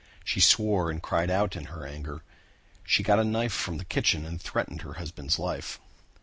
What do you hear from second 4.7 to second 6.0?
her husband's life.